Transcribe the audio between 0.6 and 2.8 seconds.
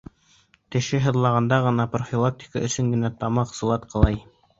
Теше һыҙлағанда ғына, профилактика